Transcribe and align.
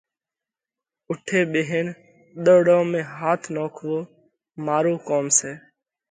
اُوٺي 1.07 1.39
ٻيهينَ 1.51 1.87
ۮرڙون 2.43 2.85
۾ 2.93 3.01
هاٿ 3.17 3.41
نوکوَو، 3.55 3.97
مارو 4.65 4.93
ڪوم 5.07 5.25
سئہ۔ 5.37 5.51